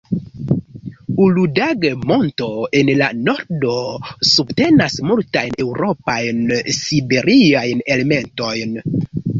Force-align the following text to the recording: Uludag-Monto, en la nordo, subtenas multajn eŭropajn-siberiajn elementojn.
Uludag-Monto, 1.25 2.47
en 2.81 2.89
la 3.03 3.11
nordo, 3.27 3.75
subtenas 4.31 4.99
multajn 5.11 5.55
eŭropajn-siberiajn 5.67 7.87
elementojn. 7.97 8.75